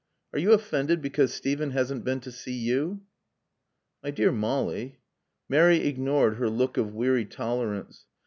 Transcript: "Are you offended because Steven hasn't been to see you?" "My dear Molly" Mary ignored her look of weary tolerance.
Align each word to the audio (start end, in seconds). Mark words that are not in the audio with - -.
"Are 0.33 0.39
you 0.39 0.51
offended 0.53 0.99
because 0.99 1.31
Steven 1.31 1.69
hasn't 1.69 2.03
been 2.03 2.21
to 2.21 2.31
see 2.31 2.55
you?" 2.55 3.01
"My 4.01 4.09
dear 4.09 4.31
Molly" 4.31 4.97
Mary 5.47 5.85
ignored 5.85 6.37
her 6.37 6.49
look 6.49 6.75
of 6.75 6.95
weary 6.95 7.25
tolerance. 7.25 8.05